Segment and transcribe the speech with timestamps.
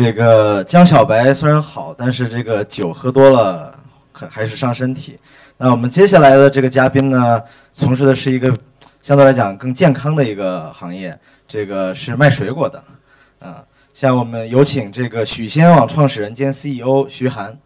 [0.00, 3.76] 这个江小白虽然好，但是这个酒喝多了，
[4.12, 5.18] 很还是伤身体。
[5.56, 8.56] 那我们接下来的这个嘉宾呢，从事的是一个
[9.02, 12.84] 相对来讲更健康的一个行业，这个是卖水果的，
[13.40, 17.58] 啊，像我们有请这个许仙网创始人兼 CEO 徐涵。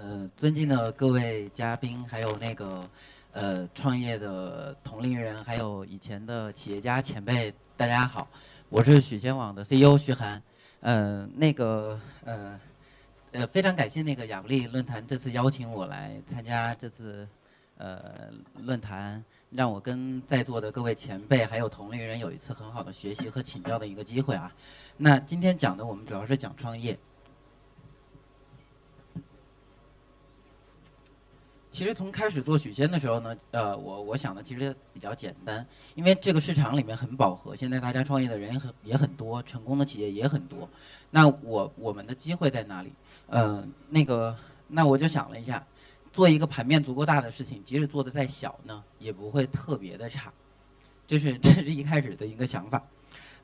[0.00, 2.88] 呃，尊敬的各位嘉宾，还有那个
[3.32, 8.28] 呃创业的同龄人，还有以前的企业家前辈，大家好，
[8.68, 10.42] 我是许仙网的 CEO 徐涵。
[10.80, 12.60] 呃，那个呃，
[13.30, 17.26] 呃，非常感谢那个亚布力论坛这次邀请我来参加这次
[17.78, 24.52] 呃论坛，让我跟在座的各位前辈还有同龄人有一次很好的学习和请教的一个机会啊。
[24.98, 26.98] 那今天讲的我们主要是讲创业。
[31.72, 40.68] 其实从开始做许仙的时候呢，呃，我我想的其实比较简单，因为这个市场里面很饱和，现在大家创业的人也很也很多，成功的企业也很多。
[41.10, 42.92] 那我我们的机会在哪里？
[43.28, 44.36] 嗯，那个，
[44.68, 45.66] 那我就想了一下，
[46.12, 50.30] 做一个盘面足够大的事情，即使做的再小呢，也不会特别的差。
[51.06, 52.84] 就是 这是一开始的一个想法。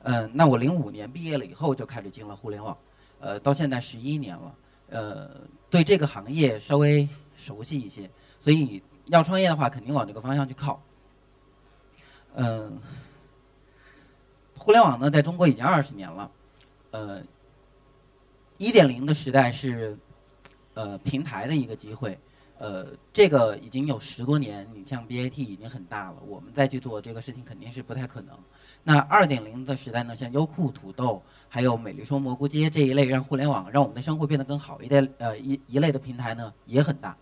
[0.03, 2.77] 嗯，那我零五年毕业了以后就开始进了互联网，
[3.19, 4.55] 呃，到现在十一年了，
[4.89, 5.31] 呃，
[5.67, 8.07] 对这个行业稍微熟悉一些。
[8.39, 10.81] 所以要创业的话，肯定往这个方向去靠。
[12.35, 12.79] 嗯，
[14.57, 16.31] 互联网呢，在中国已经二十年了。
[16.91, 17.21] 呃，
[18.57, 19.97] 一点零的时代是
[20.73, 22.17] 呃平台的一个机会。
[22.59, 28.37] 呃，这个已经有十多年，你像 BAT 已经很大了，我们再去做这个事情肯定是不太可能。
[28.83, 37.15] 那二点零的时代呢，像优酷、土豆，还有美丽说、蘑菇街这一类，让互联网让我们的生活变得更好一点，呃一一类的平台呢，也很大。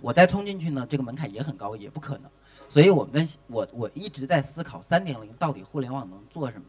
[0.00, 2.30] 我再冲进去呢，这个门槛也很高，也不可能。
[2.68, 6.64] 所以我们我我一直在思考三点零到底互联网能做什么。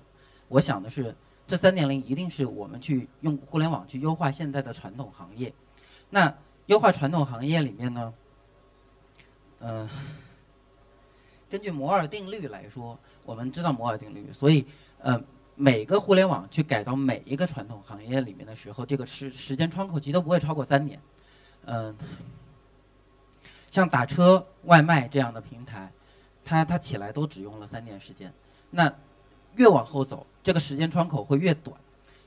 [0.47, 1.15] 我想的是，
[1.47, 5.53] 这三点零一定是我们去用互联网去优化现在的传统行业。
[6.09, 6.33] 那
[6.67, 8.13] 优化传统行业里面呢，
[9.59, 9.89] 嗯，
[11.49, 14.65] 根据摩尔定律来说，我们知道摩尔定律，所以
[14.99, 15.19] 呃，
[15.55, 20.99] 每个互联网去改造每一个传统行业里面的时候，这个时时间窗口期都不会超过三年，
[21.65, 21.95] 嗯。
[23.75, 25.91] 像打车、外卖这样的平台，
[26.45, 28.31] 它它起来都只用了三年时间。
[28.71, 28.89] 那
[29.57, 31.75] 越往后走，这个时间窗口会越短，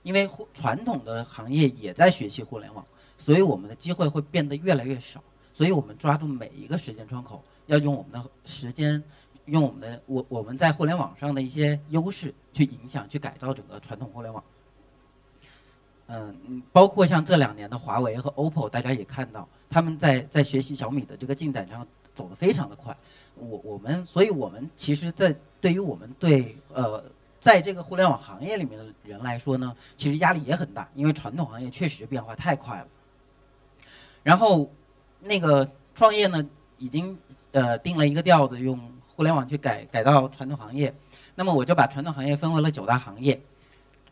[0.03, 2.85] 因为传统的行业也在学习互联网，
[3.17, 5.25] 所以我们的机会会变得越来越少。
[5.55, 9.03] 所以我们抓住每一个时间窗口，要用我们的时间，
[9.47, 14.45] 用我们的我我们在互联网上的一些优势去影响、去改造整个传统互联网。
[16.09, 22.97] 嗯，包括像这两年的华为和 OPPO，大家也看到他们在在学习小米的这个进展上走得非常的快。
[23.35, 27.05] 我我们，所以我们其实，在对于我们对呃，
[27.41, 32.89] 在这个互联网行业里面的人来说呢，其实压力也很大，因为传统行业确实变化太快了。
[34.23, 34.71] 然后
[35.21, 36.45] 那个创业呢，
[36.79, 37.17] 已经
[37.53, 38.81] 呃定了一个调子，用
[39.15, 40.93] 互联网去改改造传统行业。
[41.35, 43.39] 那么我就把传统行业分为了九大行业，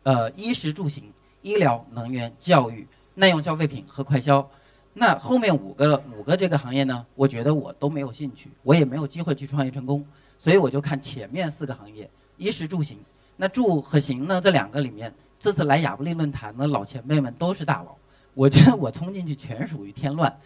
[0.03, 1.11] 呃，衣食住行。
[1.47, 2.85] 医疗、能源、教育、
[3.15, 4.45] 耐用消费品和快消，
[4.93, 7.05] 那后面五个五个这个行业呢？
[7.15, 10.05] 我觉得我都没有兴趣，我也没有机会去创业成功，
[10.37, 12.97] 所以我就看前面四个行业：衣食住行。
[13.37, 14.41] 那住和行呢？
[14.41, 17.95] 这两个里面，这次来亚布力论坛的老前辈们都是大佬，
[18.33, 20.37] 我觉得我冲进去全属于添乱，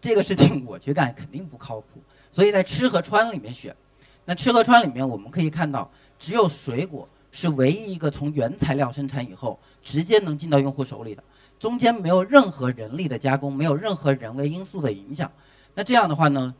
[0.00, 2.02] 这个事情我去干肯定不靠谱。
[2.32, 3.76] 所以在吃和穿里面选，
[4.24, 5.88] 那吃和穿里面我们可以看到，
[6.18, 7.08] 只有水果。
[7.30, 11.22] 是唯一一个从原材料生产以后直接能进到用户手里的，
[11.58, 15.30] 中间没有任何人力的加工，没有任何人为因素的影响。
[15.74, 16.54] 那这样的话呢，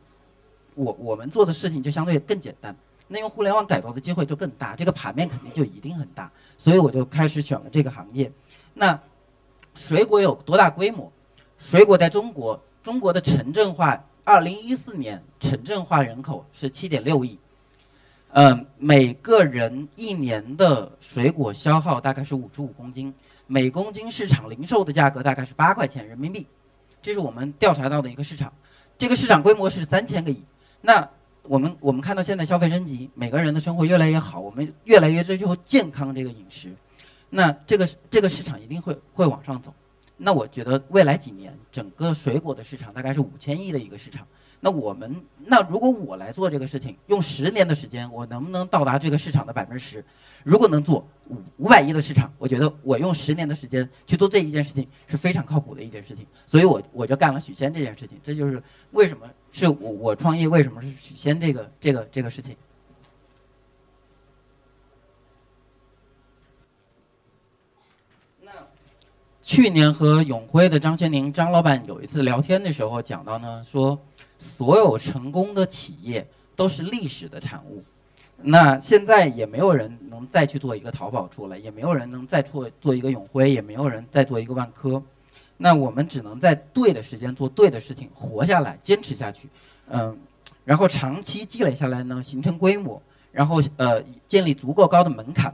[0.74, 2.76] 我我们做的事情就相对更简单，
[3.08, 6.30] 那用互联网改造的机会就更大，这个盘面肯定就一定很大。
[6.56, 8.30] 所以我就开始选了这个行业。
[8.74, 9.00] 那
[9.74, 11.10] 水果有多大规模？
[11.58, 17.38] 水果在中国，中国的城镇化，二零一四年城镇化人口是七点六亿。
[18.31, 23.13] 嗯，每个人一年的水果消耗大概是五十五公斤，
[23.47, 26.47] 每公斤市场零售的价格大概是八块钱人民币，
[27.01, 28.53] 这是我们调查到的一个市场，
[28.98, 30.45] 这个市场规模是三千个亿。
[30.83, 31.09] 那
[31.45, 36.71] 我们我们看到现在消费升级，每个人的生活越来越好，我们越来越追求健康这个饮食，
[37.31, 39.72] 那这个这个市场一定会会往上走。
[40.19, 44.27] 那我觉得未来几年整个水果的市场大概是五千亿的一个市场。
[44.60, 50.05] 那我们那如果我来做这个事情，用十年的时间，我能不能到达这个市场的百分之十？
[50.43, 56.27] 如果能做五五百亿的市场，我觉得我用十年的时间去做这一件事情是非常靠谱的一件事情。
[56.45, 58.19] 所以我我就干了许仙这件事情。
[58.21, 58.60] 这就是
[58.91, 62.57] 为什么是我我创业为什么是许仙这个这个这个事情。
[68.43, 68.51] 那
[69.41, 73.97] 去年和永辉的张先宁张老板有一次聊天的时候讲到呢，说。
[74.38, 76.26] 所有成功的企业
[76.56, 77.84] 都是历史的产物。
[78.40, 85.02] 那现在也没有人能再去做一个淘宝出来，也没有人能再做做一个永辉，也没有人再做一个万科。
[85.56, 89.48] 那我们只能在对的时间做对的事情，活下来，坚持下去，
[89.88, 90.16] 嗯，
[90.64, 93.02] 然后长期积累下来呢，形成规模，
[93.32, 95.52] 然后呃建立足够高的门槛，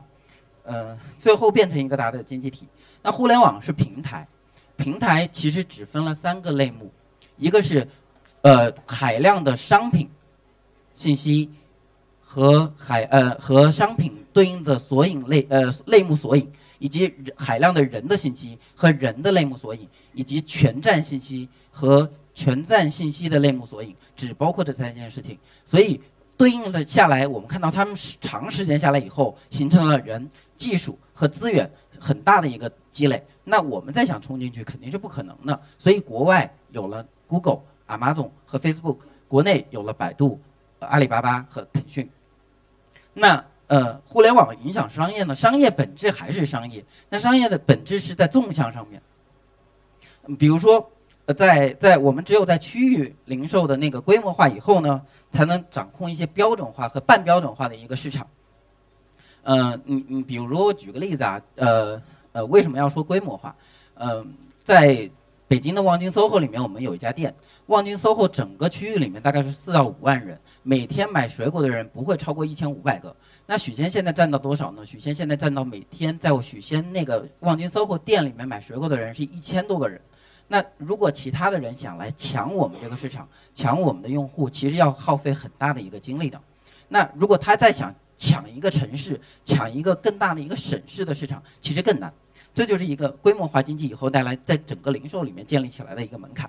[0.64, 2.68] 呃，最后变成一个大的经济体。
[3.02, 4.28] 那互联网是平台，
[4.76, 6.92] 平台其实只分了三个类目，
[7.38, 7.88] 一个是
[8.44, 10.08] 呃海量的商品
[10.94, 11.50] 信息。
[12.26, 16.50] 和海呃和商品对应的索引类呃类目索引，
[16.80, 25.38] 以及海量的人的信息和人的类目索引，以及全站信息和全站信息的类目索引，只包括这三件事情。
[25.64, 26.00] 所以
[26.36, 31.70] 对应了下来，我们看到他们长时间下来以后，形成了人、技术和资源
[32.00, 33.24] 很大的一个积累。
[33.44, 35.60] 那我们再想冲进去，肯定是不可能的。
[35.78, 38.98] 所以国外有了 Google、Amazon 和 Facebook，
[39.28, 40.40] 国内有了百度、
[40.80, 42.08] 阿里巴巴和腾讯。
[43.12, 45.34] 那呃，互联网影响商业呢？
[45.34, 49.00] 商业本质还是商业，那商业的本质是在纵向上面。
[50.38, 50.90] 比如说，
[51.36, 55.00] 在在我们只有在区域零售的那个规模化以后呢，
[55.30, 58.26] 才能掌控一些标准化和半标准化的一个市场。
[59.44, 62.02] 嗯，你你比如说我举个例子啊，呃
[62.32, 63.54] 呃，为什么要说规模化？
[63.94, 65.08] 嗯，在
[65.46, 67.34] 北京的望京 SOHO 里面，我们有一家店。
[67.66, 73.14] 望京 SOHO 整个区域里面大概是四到五万人，每天买水果的人不会超过一千五百个。
[73.46, 74.84] 那许仙现在占到多少呢？
[74.86, 80.00] 许仙现在占到每天在我许仙那个望京 SOHO 店里面买水果的人是一千多个人。
[80.48, 86.40] 那如果其他的人想来抢我们这个市场，抢我们的用户，其实要耗费很大的一个精力的。
[86.88, 92.12] 那如果他再想抢一个城市，抢一个更大的一个省市的市场，其实更难。
[92.54, 96.48] 这就是一个规模化经济以后带来在整个零售里面建立起来的一个门槛。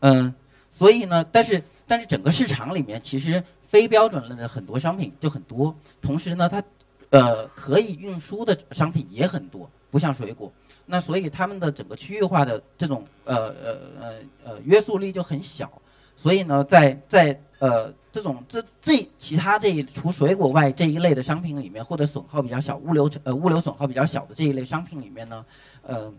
[0.00, 0.32] 嗯，
[0.70, 6.62] 所以呢，但是但是整个市场里面其实非标准类的很多商品就很多，同时呢，它
[7.10, 10.52] 呃可以运输的商品也很多，不像水果，
[10.86, 14.14] 那所以他们的整个区域化的这种呃呃呃
[14.44, 15.70] 呃约束力就很小，
[16.16, 25.44] 所以呢，在在呃这种这这其他这一除水果外这一类的商品里面，或者损耗比较小、物流呃物流损耗比较小的这一类商品里面呢，
[25.82, 26.12] 呃，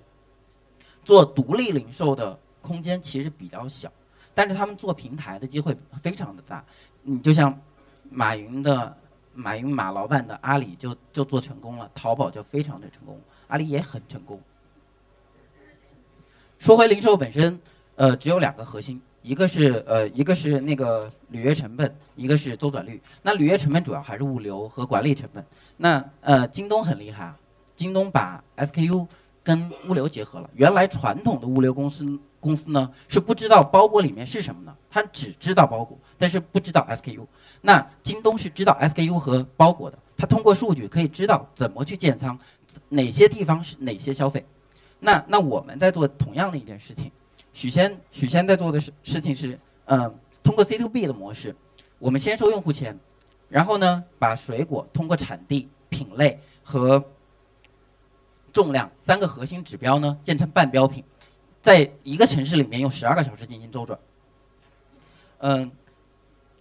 [1.04, 2.40] 做独立零售的。
[2.64, 3.92] 空间其实比较小，
[4.36, 6.64] 但是他们做平台的机会非常的大。
[7.02, 7.60] 你就像
[8.12, 8.96] 马云的
[9.34, 14.40] 马云马老板的阿里就就做成功了，淘宝就非常的成功，阿里也很成功。
[16.60, 17.60] 说回零售本身，
[17.96, 23.02] 呃，只有两个核心，一个是呃一个是那个履约成本，一个是周转率。
[23.22, 25.46] 那履约成本主要还是物流和管理成本。
[25.78, 27.38] 那呃京东很厉害啊，
[27.76, 29.08] 京东把 SKU
[29.44, 30.50] 跟物流结合了。
[30.54, 32.20] 原来传统的物流公司。
[32.42, 37.24] 公司呢是不知道包裹里面是什么的，他只知道包裹，但是不知道 SKU。
[37.62, 42.36] 那京东是知道 SKU 和包裹的，他通过数据可以知道怎么去建仓，
[42.90, 44.44] 哪些地方是哪些消费。
[45.02, 47.12] 那那我们在做同样的一件事情，
[47.54, 51.56] 许仙许仙在做的事事情是，嗯，通过 C to B 的模式，
[52.00, 52.98] 我们先收用户钱，
[53.50, 57.04] 然后呢把水果通过产地、品类和
[58.54, 61.04] 重量三个核心指标呢建成半标品。
[61.62, 64.00] 在一个城市里面用十二个小时进行周转，
[65.40, 65.72] 嗯，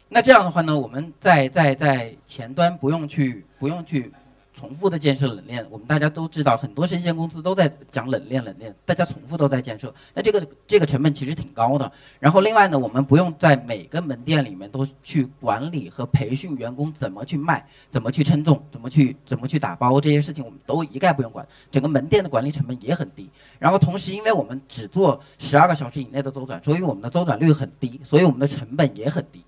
[0.09, 4.13] 那这样的话呢，我们在在在前端不用去不用去。
[4.61, 11.91] 重复的建设冷链，我们大家都知道，很多生鲜公司都在讲冷链冷链，大家重复都在建设，那这个这个成本其实挺高的。
[12.19, 23.31] 然后另外呢，我们不用在每个门店里面都去管理和培训员工怎么去卖，怎么去称重，怎么去怎么去打包这些事情，我们都一概不用管，整个门店的管理成本也很低。
[23.59, 29.43] 然后同时，因为我们只做十二个小时以内的周转，所以我们的周转率很低，所以我们的成本也很低。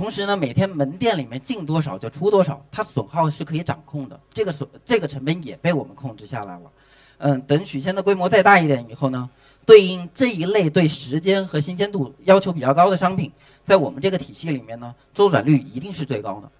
[0.00, 6.72] 同时呢，每天门店里面进多少就出多少，它损耗是可以掌控的，这个损这个成本也被我们控制下来了。
[7.18, 9.28] 嗯，等许仙的规模再大一点以后呢，
[9.66, 13.30] 对应这一类对时间和新鲜度要求比较高的商品，
[13.62, 16.50] 在我们这个体系里面呢，周转率一定是最高的，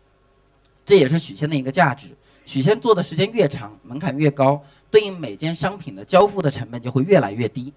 [0.84, 2.08] 这也是许仙的一个价值。
[2.44, 7.72] 许仙做的时间越长，门槛越高，对应每件商品的交付的成本就会越来越低。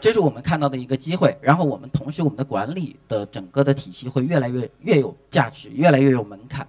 [0.00, 6.66] 这是我们看到的一个机会，然后我们同时我们的管理的整个的体系会越来越越有价值，越来越有门槛，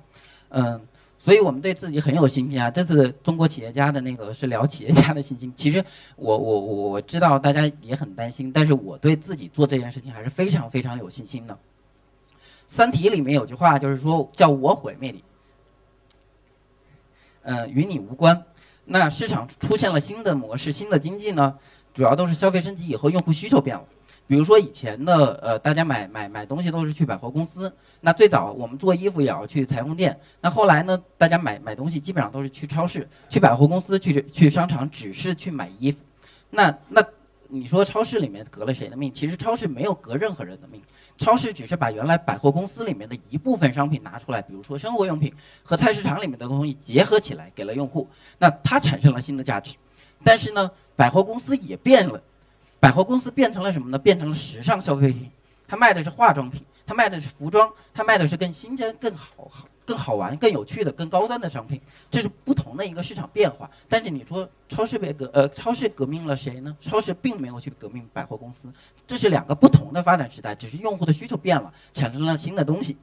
[0.50, 0.81] 嗯，
[1.19, 2.71] 所以我们对自己很有信心啊。
[2.71, 5.83] 这次中国企业家的那个是聊企业家的信心，其实
[6.15, 11.53] 我我我我知道大家也很担心，但是我对自己做这件事情还是非常非常有信心的。
[12.65, 15.24] 《三体》里面有句话就是说叫我毁灭你，
[17.43, 18.43] 嗯，与你无关。
[18.91, 21.59] 那市场出现了新的模式、新的经济呢，
[21.99, 23.83] 主要都是消费升级以后，用户需求变了。
[24.25, 35.97] 比如说以前的呃，大家买买买东西都是去百货公司，那最早我们做衣服也要去裁缝店，那后来呢，大家买买东西基本上都是去超市、去百货公司、去去商场，只是去买衣服。
[36.51, 37.03] 那那
[37.49, 39.13] 你说超市里面革了谁的命？
[39.13, 40.81] 其实超市没有革任何人的命，
[41.17, 49.75] 超市只是把原来百货公司里面的一部分商品拿出来，比如说生活用品和菜市场里面的东西结合起来给了用户，那它产生了新的价值。
[50.21, 52.21] 但是呢，百货公司也变了。
[52.77, 53.97] 百货公司变成了什么呢？
[53.97, 55.31] 变成了时尚消费品，
[55.65, 61.79] 它卖的是化妆品，它卖的是服装，它卖的是更新鲜、更好、好、更好玩、更有趣的、更高端的商品。
[62.11, 63.71] 这是不同的一个市场变化。
[63.87, 66.75] 但是你说超市被革，呃，超市革命了谁呢？
[66.81, 68.67] 超市并没有去革命百货公司，
[69.07, 72.97] 这是两个不同的发展时代，只是用户的需求变了，产生了新的东西。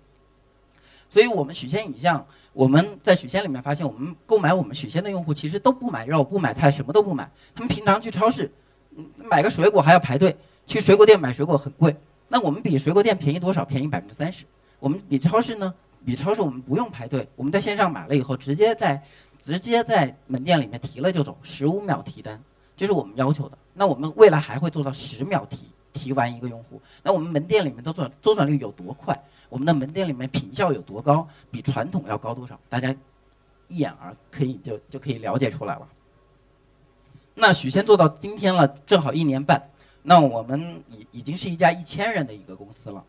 [1.16, 7.26] 所以我们许仙影像，我们在许仙里面发现，我们购买我们许仙的用户其实都不买肉、不买菜，什么都不买。
[7.54, 8.52] 他们平常去超市。
[9.16, 11.96] 买个水果还要排队，去水果店买水果很贵。
[12.28, 13.64] 那我们比水果店便宜多少？
[13.64, 14.44] 便宜百分之三十。
[14.78, 15.72] 我们比超市呢？
[16.04, 19.02] 比超市我们不用排队，我们在线上买了以后，直接在
[19.38, 22.38] 直接在门店里面提了就走，十五秒提单，
[22.76, 23.56] 这是我们要求的。
[23.72, 26.80] 那我们未来还会做到十秒提提完一个用户。
[27.02, 29.18] 那我们门店里面的周周转率有多快？
[29.48, 31.26] 我们的门店里面品效有多高？
[31.50, 32.60] 比传统要高多少？
[32.68, 32.94] 大家
[33.68, 35.88] 一眼儿可以就就可以了解出来了。
[37.34, 39.70] 那许仙做到今天了，正好一年半。
[40.02, 40.60] 那我们
[40.90, 43.04] 已已经是一家一千人的一个公司了，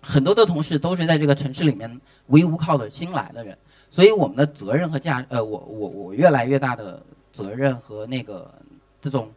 [0.00, 3.58] 很多的同事都是在这个城市里面无依无靠的新来的人，
[3.90, 8.50] 所以我们的责任和价，呃，我我我越来越大的责任和那个
[8.98, 9.30] 这种，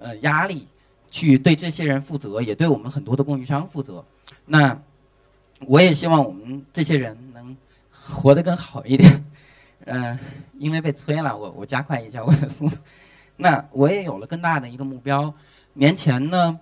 [0.00, 0.66] 呃压力，
[1.10, 4.04] 去对这些人负责，也对我们很多的供应商负责。
[4.46, 4.80] 那
[5.66, 7.56] 我也希望我们这些人能
[7.90, 9.24] 活得更好一点。
[9.86, 10.18] 嗯，
[10.58, 12.76] 因为被催了，我我加快一下我的速度。
[13.36, 15.32] 那我也有了更大的一个目标。
[15.74, 16.58] 年前呢，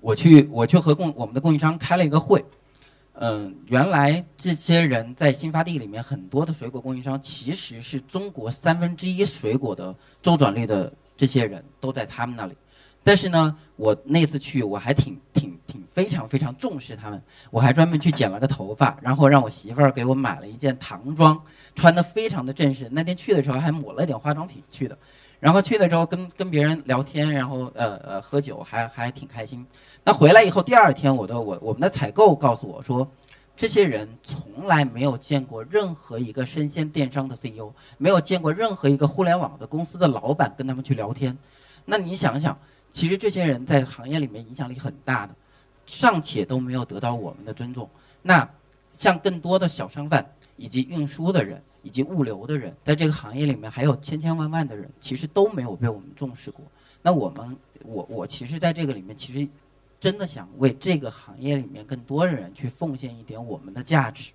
[0.00, 2.44] 我去我去和供我们的供应商开了一个会。
[3.14, 12.54] 嗯，原来这些人在新发地里面很多的水果供应商，其实是中国三分之一水果的周转率的这些人都在他们那里。
[13.04, 21.40] 但是呢，我那次去我还挺挺挺非常非常重视他们，我还专门去剪了个头发，然后让我媳妇儿给我买了一件唐装，
[21.74, 22.88] 穿的非常的正式。
[22.90, 24.96] 那天去的时候还抹了点化妆品去的。
[25.38, 29.66] 然后去的时候跟跟别人聊天，然后呃呃喝酒，还还挺开心。
[30.02, 33.06] 那回来以后，第二天我的我我们的采购告诉我说，
[33.54, 41.36] 这些人从来没有见过任何一个生鲜电商的 CEO，没有见过任何一个互联网的公司的老板跟他们去聊天。
[41.84, 42.58] 那你想想，
[42.94, 45.34] 其实这些人在行业里面影响力很大的，
[45.84, 47.86] 尚且都没有得到我们的尊重。
[48.22, 48.48] 那
[48.94, 51.62] 像更多的小商贩以及运输的人。
[51.84, 56.64] 以及物流的人，在这个行业里面还有千千万万的人，其实都没有被我们重视过。
[57.02, 59.46] 那我们，我我其实在这个里面，其实
[60.00, 64.32] 真的想为这个行业里面更多的人去奉献一点我们的价值。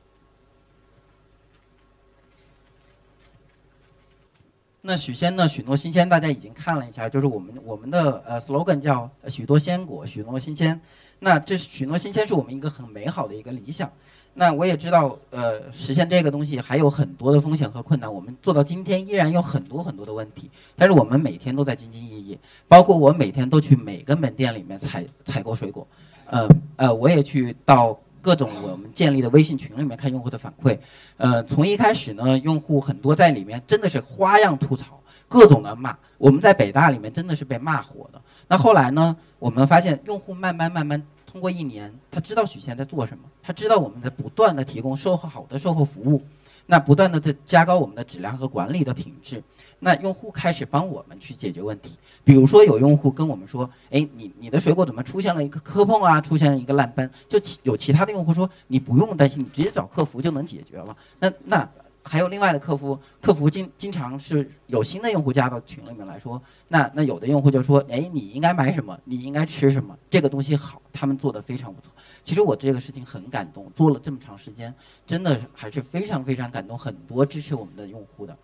[4.81, 5.45] 那许仙呢？
[5.45, 10.79] 许诺新鲜，大家已经看了一下，就是我们我们的呃 slogan 叫许多鲜果，许诺新鲜。
[11.19, 13.91] 那这许诺新鲜是我们一个很美好的一个理想。
[14.33, 18.11] 那我也知道，呃，实现这个东西还有很多的风险和困难。
[18.11, 22.39] 我们做到今天依然有很多很多的问题，但是我们每天都在兢兢业业。
[22.69, 25.85] 包括我每天都去每个门店里面采采购水果，
[26.27, 30.77] 呃呃，我也去到各种我们建立的微信群里面看用户的反馈。
[31.17, 35.97] 呃，从一开始呢，用户很多在里面真的是花样吐槽，各种的骂。
[36.17, 38.21] 我们在北大里面真的是被骂火的。
[38.47, 41.01] 那后来呢，我们发现用户慢慢慢慢。
[41.31, 46.23] 通过一年，他知道许仙在做什么，他知道我们在不断的提供售后好的售后服务，
[46.71, 49.41] 那不断的在加高我们的质量和管理的品质，
[49.79, 51.97] 那用户开始帮我们去解决问题。
[52.23, 57.09] 比如说有用户跟我们说，哎，你你的水果怎么出现了一个磕碰啊，出现了一个烂斑？
[57.27, 60.95] 就其有其他的用户说，你不用担心，你直接找客服就能解决了。
[61.19, 61.67] 那那。
[62.09, 68.99] 还有另外的客服，客服经经常是有新的用户加到群里面来说，那那有的用户就说，哎，你应该买什么？
[69.03, 69.95] 你应该吃什么？
[70.09, 71.91] 这个东西好，他们做的非常不错。
[72.23, 74.73] 其实我这个事情很感动，做了这么长时间，
[75.05, 78.35] 真的还是非常非常感动很多支持我们的用户的。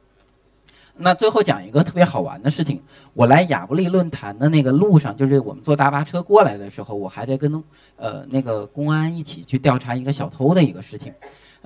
[0.97, 2.79] 那最后讲一个特别好玩的事情，
[3.13, 7.63] 我来亚布力论坛的那个路上，就是我们坐大巴车过来的时候，我还在跟
[7.97, 11.11] 呃那个公安一起去调查一个小偷的一个事情。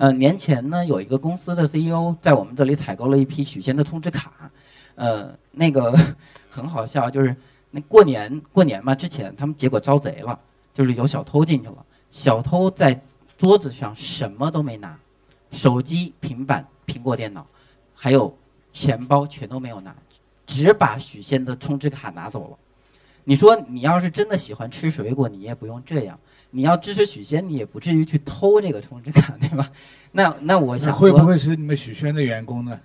[0.00, 4.50] 呃，年前呢，有一个公司的 CEO 在我们这里采购了一批许仙的充值卡，
[4.94, 5.94] 呃，那个
[6.48, 7.36] 很好笑，就是
[7.70, 10.40] 那过年过年嘛，之前他们结果招贼了，
[10.72, 12.98] 就是有小偷进去了，小偷在
[13.36, 14.98] 桌子上什么都没拿，
[15.52, 17.46] 手机、平板、苹果电脑，
[17.94, 18.34] 还有
[18.72, 19.94] 钱包全都没有拿，
[20.46, 22.56] 只把许仙的充值卡拿走了。
[23.30, 26.18] 你说你要是真的喜欢吃水果，你也不用这样。
[26.50, 29.70] 你要支持许仙，你也不至于去偷这个充值卡，对吧？
[30.10, 32.80] 那那我想会不会是你们许仙的员工呢？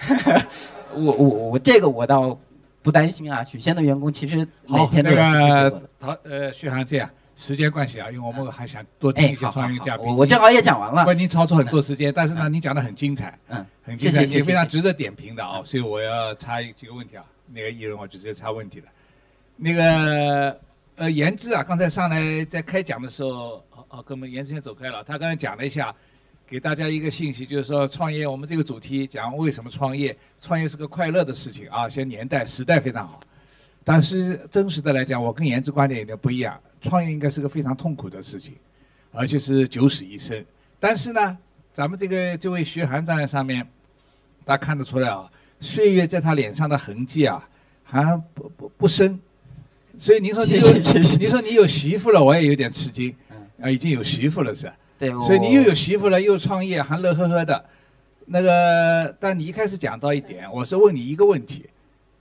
[0.92, 2.38] 我我我这个我倒
[2.82, 3.42] 不担心啊。
[3.42, 10.04] 许仙的员工其实每天都有那个陶呃徐航这样，时间关系啊，因为我们还想多听一些创业嘉宾。
[10.04, 11.06] 我我正好也讲完了。
[11.06, 15.62] 不，您超出很多时间，但是呢，您讲的很精彩，嗯，很精彩，也非常值得点评的啊。
[15.64, 17.24] 所以我要插几个问题啊。
[17.46, 18.86] 那个艺人我直接插问题了。
[19.56, 20.60] 那个
[20.96, 25.02] 呃，严志啊，刚才上来在开讲的时候，哦哦，哥们，严志先走开了。
[25.04, 25.94] 他刚才讲了一下，
[26.46, 33.18] 给大家一个信息，就是说创业，我们这个主题讲为什么创业，创业是个快乐的事情啊，现在年代时代非常好。
[33.82, 38.54] 但是真实的来讲，我跟严志观点有点不一样，创业应该是个非常痛苦的事情，
[39.12, 40.44] 而且是九死一生。
[40.78, 41.38] 但是呢，
[41.72, 43.66] 咱们这个这位徐涵站在上面，
[44.44, 45.30] 大家看得出来啊，
[45.60, 47.48] 岁月在他脸上的痕迹啊，
[47.82, 49.20] 还不不不深。
[49.96, 50.72] 所以您说你有，
[51.18, 53.14] 您说你有媳妇了，我也有点吃惊。
[53.60, 54.70] 啊，已经有媳妇了是？
[54.98, 55.10] 对。
[55.22, 57.64] 所以你又有媳妇了，又创业，还乐呵呵的。
[58.26, 61.64] 那个，但你一开始讲到一点，我是问你一个问题。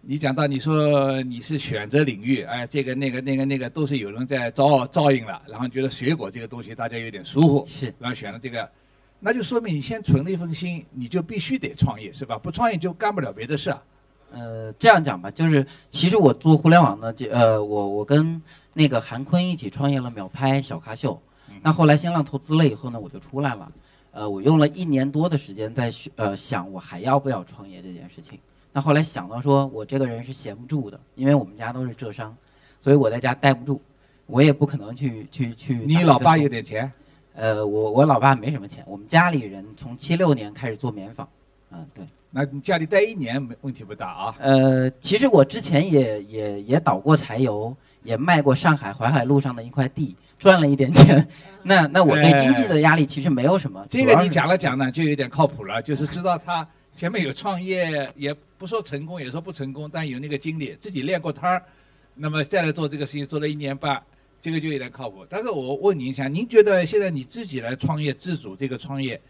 [0.06, 8.70] 你讲到你说你是选择领域，哎，这个那个那个那个都是有人在照照应了，然后觉得水果这个东西大家有点疏忽，是，然后选了这个，
[9.22, 12.38] 那就说明你先存了一份心，你就必须得创业，是吧？
[12.38, 13.74] 不创业就干不了别的事。
[14.34, 18.42] 呃，这样讲吧，就是其实我做互联网呢，就呃，我我跟
[18.74, 21.22] 那个韩坤一起创业了秒拍小咖秀，
[21.62, 23.72] 那后来新浪投资了以后呢，我就出来了，
[24.12, 28.40] 呃，我用了一年多的时间在呃想我还要不要创业这件事情。
[28.72, 32.36] 那后来想到说我这个人是闲不住的，因为我们家都是浙商，
[32.82, 33.80] 所以我在家待不住，
[34.26, 35.76] 我也不可能去去去。
[35.76, 36.92] 你老爸有点钱？
[37.36, 41.28] 呃，我我老爸没什么钱，我们家里人从七六年开始做棉纺，
[41.74, 42.06] 嗯，对。
[42.36, 44.36] 那你家里待一年没问题不大啊？
[44.40, 51.28] 呃，其实我之前也也也倒过柴油，也卖过上海淮海路上的一块地，赚了一点钱。
[51.62, 53.86] 那那我对经济的压力其实没有什么。
[53.88, 61.64] 这个你讲了讲呢，就有点靠谱了，就是知道他前面有创业，也不说成功，也说不成功，但有那个经历，自己练过摊儿，
[62.16, 64.02] 那么再来做这个事情，做了一年半，
[64.42, 65.24] 这个就有点靠谱。
[65.30, 69.22] 但是我问您一下，您觉得现在你自己来创业自主这个创业？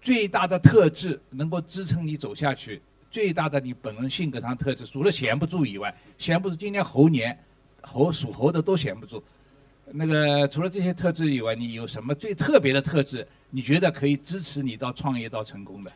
[0.00, 6.56] 最大的特质能够支撑你走下去，最大的你本人性格上特质，除了闲不住以外，闲不住。
[6.56, 7.36] 今年猴年，
[7.80, 9.22] 猴属猴的都闲不住。
[9.92, 13.26] 那个除了这些特质以外，你有什么最特别的特质？
[13.50, 15.92] 你觉得可以支持你到创业到成功的？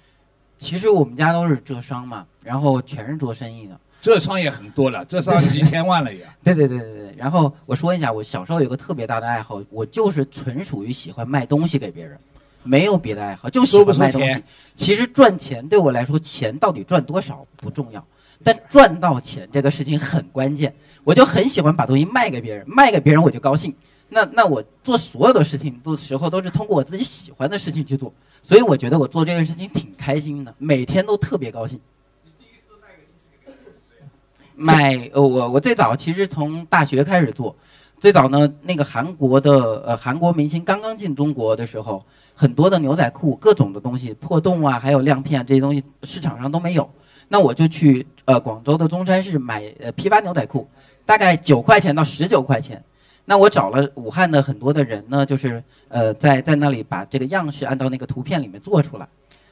[0.56, 3.78] 其实我们家都是浙商嘛，然后全是做生意的。
[4.00, 6.26] 浙商也很多了，浙商几千万了也。
[6.44, 7.14] 对对对对对。
[7.16, 12.18] 然后我说一下，我小时候有个特别大的爱好，我就是纯属于喜欢卖东西给别人。
[12.62, 14.42] 没有别的爱好，就喜欢卖东西。
[14.74, 18.06] 其实赚钱对我来说，钱到底赚多少不重要，
[18.44, 20.74] 但赚到钱这个事情很关键。
[21.02, 23.74] 我就很喜欢把东西卖给别人，卖给别人我就高兴。
[24.10, 31.80] 那那我做所有的事情的时候，都是通过我自己喜欢的事情去做，所以我觉得我做这件事情挺开心的，每天都特别高兴。
[32.24, 33.52] 你第一次卖给
[33.96, 34.06] 谁？
[34.54, 37.56] 卖呃，我我最早其实从大学开始做，
[37.98, 42.04] 最早呢那个韩国的呃韩国明星刚刚进中国的时候。
[42.34, 46.90] 很多的牛仔裤，各种的东西破洞啊，还有亮片这些东西市场上都没有，
[47.28, 50.68] 那我就去呃广州的中山市买呃批发牛仔裤，
[51.04, 52.82] 大概九块钱到十九块钱，
[53.24, 59.08] 那我找了武汉的很多的人呢，就是呃在在那里把这个样式按照那个图片里面做出来，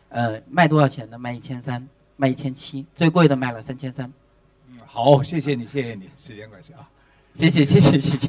[0.08, 1.18] 呃卖多少钱呢？
[1.18, 1.86] 卖一千三，
[2.16, 4.10] 卖一千七，最贵的卖了三千三。
[4.70, 6.88] 嗯，好，谢谢你，谢谢你，时间关系啊，
[7.34, 8.28] 谢谢谢谢谢谢。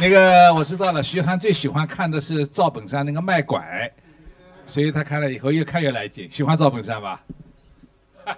[0.00, 3.92] 那个我知道了，徐涵最喜欢看的是赵本山那个卖拐，
[4.64, 7.22] 所以他看了以后越看越来劲，喜欢赵本山吧？
[8.24, 8.34] 呃。